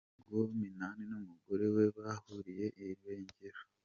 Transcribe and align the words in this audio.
Ngo 0.25 0.39
Minani 0.59 1.03
n’umugore 1.11 1.65
we 1.75 1.83
baburiwe 1.95 2.65
irengero. 2.83 3.61